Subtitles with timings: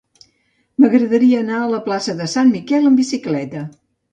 [0.83, 3.67] M'agradaria anar a la plaça de Sant Miquel amb bicicleta.